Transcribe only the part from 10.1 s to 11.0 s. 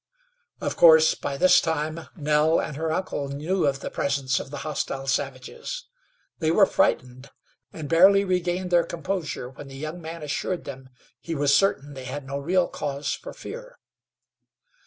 assured them